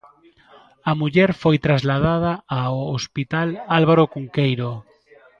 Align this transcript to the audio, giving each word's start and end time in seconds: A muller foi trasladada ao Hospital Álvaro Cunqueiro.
A 0.89 0.91
muller 0.99 1.29
foi 1.41 1.57
trasladada 1.65 2.31
ao 2.59 2.77
Hospital 2.95 3.47
Álvaro 3.79 4.03
Cunqueiro. 4.13 4.71